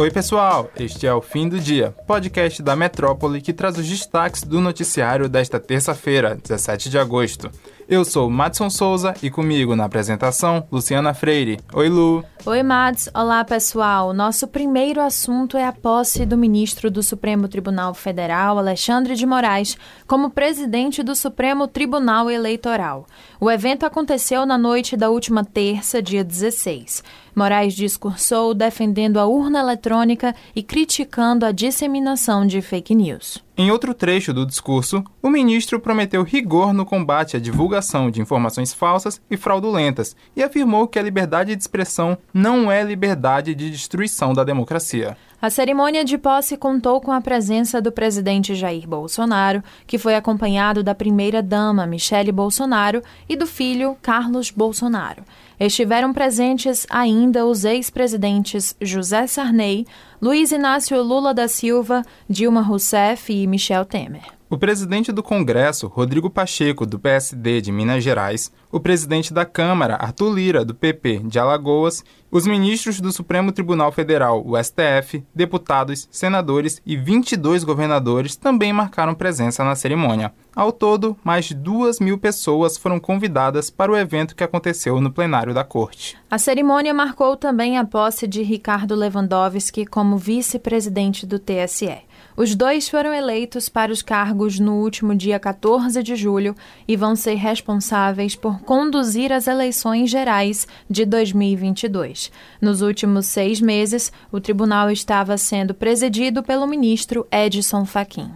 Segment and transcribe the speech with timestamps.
[0.00, 0.70] Oi, pessoal!
[0.78, 5.28] Este é o Fim do Dia, podcast da Metrópole que traz os destaques do noticiário
[5.28, 7.50] desta terça-feira, 17 de agosto.
[7.86, 11.58] Eu sou Madson Souza e comigo na apresentação, Luciana Freire.
[11.74, 12.24] Oi, Lu.
[12.46, 13.10] Oi, Mads.
[13.12, 14.14] Olá, pessoal.
[14.14, 19.76] Nosso primeiro assunto é a posse do ministro do Supremo Tribunal Federal, Alexandre de Moraes,
[20.06, 23.06] como presidente do Supremo Tribunal Eleitoral.
[23.40, 27.02] O evento aconteceu na noite da última terça, dia 16.
[27.34, 33.42] Moraes discursou defendendo a urna eletrônica e criticando a disseminação de fake news.
[33.56, 38.72] Em outro trecho do discurso, o ministro prometeu rigor no combate à divulgação de informações
[38.72, 44.32] falsas e fraudulentas e afirmou que a liberdade de expressão não é liberdade de destruição
[44.32, 45.14] da democracia.
[45.42, 50.82] A cerimônia de posse contou com a presença do presidente Jair Bolsonaro, que foi acompanhado
[50.82, 55.22] da primeira-dama Michele Bolsonaro e do filho Carlos Bolsonaro.
[55.60, 59.86] Estiveram presentes ainda os ex-presidentes José Sarney,
[60.18, 64.39] Luiz Inácio Lula da Silva, Dilma Rousseff e Michel Temer.
[64.52, 69.94] O presidente do Congresso, Rodrigo Pacheco, do PSD de Minas Gerais, o presidente da Câmara,
[69.94, 76.08] Arthur Lira, do PP de Alagoas, os ministros do Supremo Tribunal Federal, o STF, deputados,
[76.10, 80.32] senadores e 22 governadores também marcaram presença na cerimônia.
[80.54, 85.12] Ao todo, mais de duas mil pessoas foram convidadas para o evento que aconteceu no
[85.12, 86.18] plenário da Corte.
[86.28, 91.98] A cerimônia marcou também a posse de Ricardo Lewandowski como vice-presidente do TSE.
[92.36, 96.54] Os dois foram eleitos para os cargos no último dia 14 de julho
[96.86, 102.30] e vão ser responsáveis por conduzir as eleições gerais de 2022.
[102.60, 108.30] Nos últimos seis meses, o tribunal estava sendo presidido pelo ministro Edson Fachin.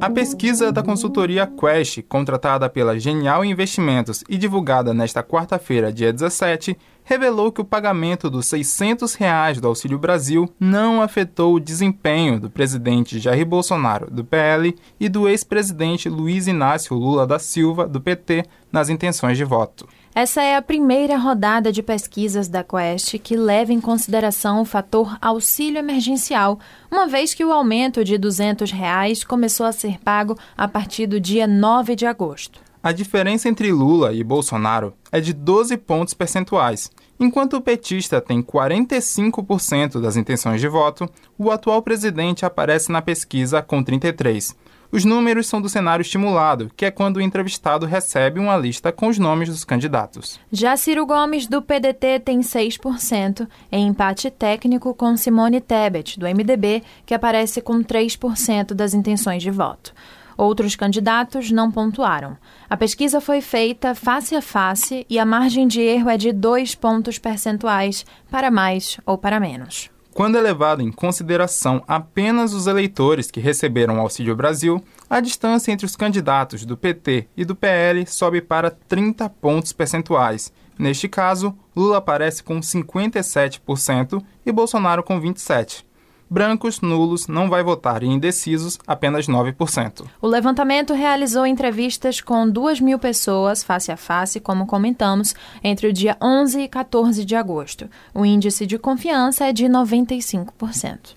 [0.00, 6.78] A pesquisa da consultoria Quest, contratada pela Genial Investimentos e divulgada nesta quarta-feira, dia 17,
[7.08, 12.50] revelou que o pagamento dos 600 reais do Auxílio Brasil não afetou o desempenho do
[12.50, 18.44] presidente Jair Bolsonaro, do PL, e do ex-presidente Luiz Inácio Lula da Silva, do PT,
[18.70, 19.88] nas intenções de voto.
[20.14, 25.16] Essa é a primeira rodada de pesquisas da Quest que leva em consideração o fator
[25.18, 26.58] auxílio emergencial,
[26.90, 31.18] uma vez que o aumento de 200 reais começou a ser pago a partir do
[31.18, 32.67] dia 9 de agosto.
[32.80, 36.90] A diferença entre Lula e Bolsonaro é de 12 pontos percentuais.
[37.18, 43.60] Enquanto o petista tem 45% das intenções de voto, o atual presidente aparece na pesquisa
[43.60, 44.54] com 33%.
[44.90, 49.08] Os números são do cenário estimulado, que é quando o entrevistado recebe uma lista com
[49.08, 50.40] os nomes dos candidatos.
[50.50, 56.82] Já Ciro Gomes, do PDT, tem 6%, em empate técnico com Simone Tebet, do MDB,
[57.04, 59.92] que aparece com 3% das intenções de voto.
[60.38, 62.36] Outros candidatos não pontuaram.
[62.70, 66.76] A pesquisa foi feita face a face e a margem de erro é de dois
[66.76, 69.90] pontos percentuais, para mais ou para menos.
[70.14, 75.72] Quando é levado em consideração apenas os eleitores que receberam o Auxílio Brasil, a distância
[75.72, 80.52] entre os candidatos do PT e do PL sobe para 30 pontos percentuais.
[80.78, 85.87] Neste caso, Lula aparece com 57% e Bolsonaro com 27%
[86.30, 90.04] brancos, nulos, não vai votar e indecisos, apenas 9%.
[90.20, 95.92] O levantamento realizou entrevistas com 2 mil pessoas, face a face, como comentamos, entre o
[95.92, 97.88] dia 11 e 14 de agosto.
[98.14, 101.14] O índice de confiança é de 95%.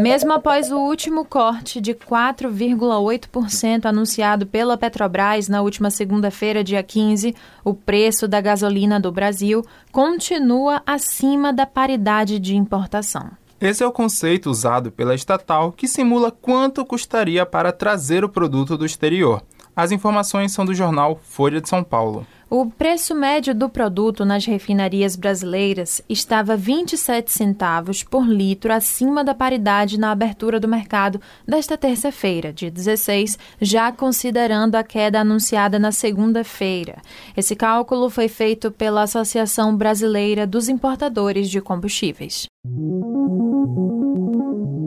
[0.00, 7.34] Mesmo após o último corte de 4,8% anunciado pela Petrobras na última segunda-feira, dia 15,
[7.64, 13.30] o preço da gasolina do Brasil continua acima da paridade de importação.
[13.64, 18.76] Esse é o conceito usado pela estatal que simula quanto custaria para trazer o produto
[18.76, 19.42] do exterior.
[19.74, 22.26] As informações são do jornal Folha de São Paulo.
[22.56, 29.34] O preço médio do produto nas refinarias brasileiras estava 27 centavos por litro acima da
[29.34, 35.90] paridade na abertura do mercado desta terça-feira, dia 16, já considerando a queda anunciada na
[35.90, 37.02] segunda-feira.
[37.36, 42.46] Esse cálculo foi feito pela Associação Brasileira dos Importadores de Combustíveis.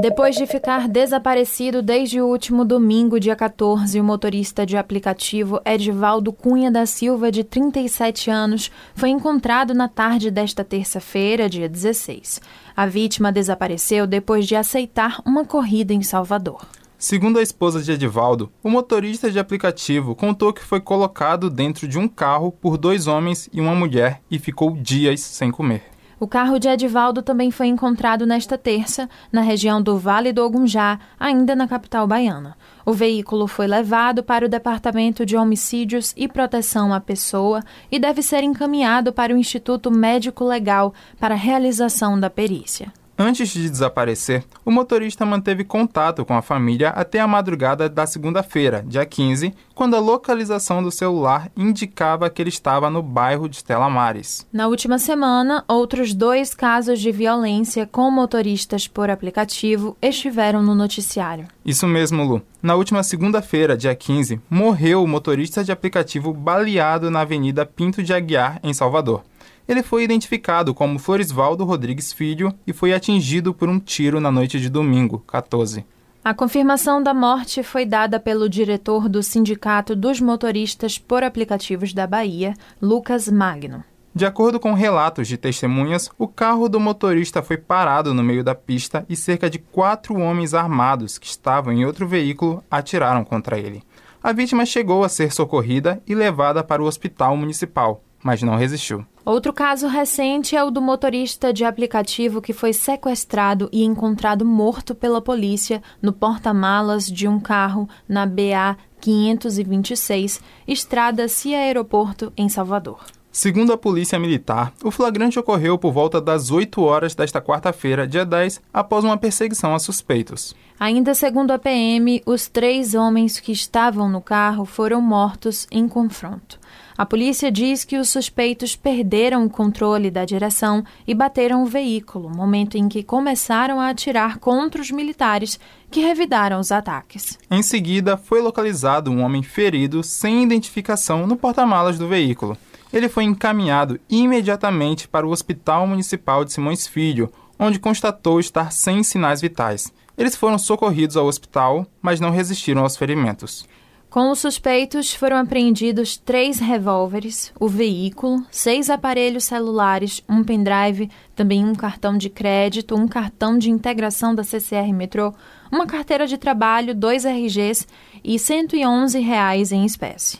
[0.01, 6.31] Depois de ficar desaparecido desde o último domingo, dia 14, o motorista de aplicativo Edvaldo
[6.31, 12.39] Cunha da Silva, de 37 anos, foi encontrado na tarde desta terça-feira, dia 16.
[12.77, 16.65] A vítima desapareceu depois de aceitar uma corrida em Salvador.
[16.97, 21.99] Segundo a esposa de Edivaldo, o motorista de aplicativo contou que foi colocado dentro de
[21.99, 25.98] um carro por dois homens e uma mulher e ficou dias sem comer.
[26.19, 30.99] O carro de Edivaldo também foi encontrado nesta terça, na região do Vale do Ogunjá,
[31.17, 32.57] ainda na capital baiana.
[32.85, 38.21] O veículo foi levado para o Departamento de Homicídios e Proteção à Pessoa e deve
[38.21, 42.91] ser encaminhado para o Instituto Médico Legal para a realização da perícia.
[43.21, 48.81] Antes de desaparecer, o motorista manteve contato com a família até a madrugada da segunda-feira,
[48.87, 53.89] dia 15, quando a localização do celular indicava que ele estava no bairro de Stella
[53.89, 54.47] Maris.
[54.53, 61.45] Na última semana, outros dois casos de violência com motoristas por aplicativo estiveram no noticiário.
[61.65, 62.41] Isso mesmo, Lu.
[62.63, 68.13] Na última segunda-feira, dia 15, morreu o motorista de aplicativo baleado na Avenida Pinto de
[68.13, 69.23] Aguiar, em Salvador.
[69.69, 74.59] Ele foi identificado como Florisvaldo Rodrigues Filho e foi atingido por um tiro na noite
[74.59, 75.85] de domingo, 14.
[76.25, 82.07] A confirmação da morte foi dada pelo diretor do Sindicato dos Motoristas por Aplicativos da
[82.07, 83.83] Bahia, Lucas Magno.
[84.13, 88.55] De acordo com relatos de testemunhas, o carro do motorista foi parado no meio da
[88.55, 93.83] pista e cerca de quatro homens armados que estavam em outro veículo atiraram contra ele.
[94.21, 99.05] A vítima chegou a ser socorrida e levada para o hospital municipal, mas não resistiu.
[99.25, 104.95] Outro caso recente é o do motorista de aplicativo que foi sequestrado e encontrado morto
[104.95, 113.05] pela polícia no porta-malas de um carro na BA 526, estrada Cia Aeroporto, em Salvador.
[113.31, 118.25] Segundo a Polícia Militar, o flagrante ocorreu por volta das 8 horas desta quarta-feira, dia
[118.25, 120.55] 10, após uma perseguição a suspeitos.
[120.79, 126.59] Ainda segundo a PM, os três homens que estavam no carro foram mortos em confronto.
[126.99, 132.29] A polícia diz que os suspeitos perderam o controle da direção e bateram o veículo,
[132.29, 135.57] momento em que começaram a atirar contra os militares
[135.89, 137.39] que revidaram os ataques.
[137.49, 142.57] Em seguida, foi localizado um homem ferido sem identificação no porta-malas do veículo.
[142.91, 149.03] Ele foi encaminhado imediatamente para o Hospital Municipal de Simões Filho, onde constatou estar sem
[149.03, 149.89] sinais vitais.
[150.17, 153.65] Eles foram socorridos ao hospital, mas não resistiram aos ferimentos.
[154.09, 161.63] Com os suspeitos foram apreendidos três revólveres, o veículo, seis aparelhos celulares, um pendrive, também
[161.63, 165.31] um cartão de crédito, um cartão de integração da CCR Metrô,
[165.71, 167.85] uma carteira de trabalho, dois RGs
[168.23, 170.39] e 111 reais em espécie.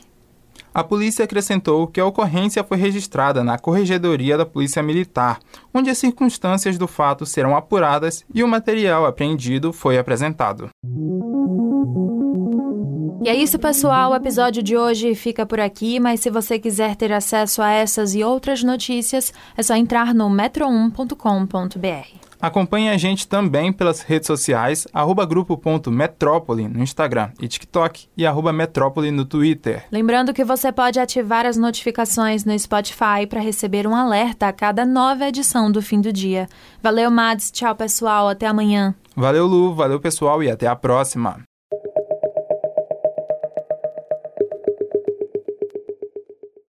[0.74, 5.38] A polícia acrescentou que a ocorrência foi registrada na Corregedoria da Polícia Militar,
[5.72, 10.70] onde as circunstâncias do fato serão apuradas e o material apreendido foi apresentado.
[13.22, 14.12] E é isso, pessoal.
[14.12, 18.14] O episódio de hoje fica por aqui, mas se você quiser ter acesso a essas
[18.14, 22.18] e outras notícias, é só entrar no metro1.com.br.
[22.40, 28.54] Acompanhe a gente também pelas redes sociais, arroba grupo.metrópole no Instagram e TikTok e arroba
[28.54, 29.84] metrópole no Twitter.
[29.92, 34.86] Lembrando que você pode ativar as notificações no Spotify para receber um alerta a cada
[34.86, 36.48] nova edição do fim do dia.
[36.82, 37.50] Valeu, Mads.
[37.50, 38.30] Tchau, pessoal.
[38.30, 38.94] Até amanhã.
[39.14, 39.74] Valeu, Lu.
[39.74, 40.42] Valeu, pessoal.
[40.42, 41.49] E até a próxima.